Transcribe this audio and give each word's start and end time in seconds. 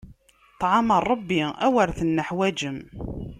Ṭṭɛam 0.53 0.89
n 0.97 1.01
Ṛebbi, 1.09 1.41
awer 1.65 1.89
tenneḥwaǧem! 1.97 2.79